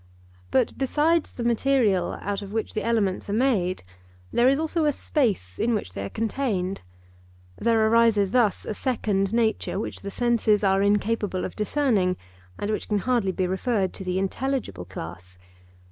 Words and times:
But 0.49 0.75
besides 0.79 1.31
the 1.31 1.43
material 1.43 2.17
out 2.21 2.41
of 2.41 2.51
which 2.51 2.73
the 2.73 2.81
elements 2.83 3.29
are 3.29 3.33
made, 3.33 3.83
there 4.33 4.49
is 4.49 4.57
also 4.57 4.85
a 4.85 4.91
space 4.91 5.59
in 5.59 5.75
which 5.75 5.91
they 5.93 6.03
are 6.03 6.09
contained. 6.09 6.81
There 7.55 7.87
arises 7.87 8.31
thus 8.31 8.65
a 8.65 8.73
second 8.73 9.31
nature 9.31 9.79
which 9.79 10.01
the 10.01 10.09
senses 10.09 10.63
are 10.63 10.81
incapable 10.81 11.45
of 11.45 11.55
discerning 11.55 12.17
and 12.57 12.71
which 12.71 12.87
can 12.89 12.97
hardly 12.97 13.31
be 13.31 13.45
referred 13.45 13.93
to 13.93 14.03
the 14.03 14.17
intelligible 14.17 14.85
class. 14.85 15.37